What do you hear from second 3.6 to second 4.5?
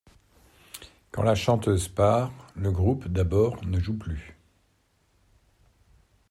ne joue plus.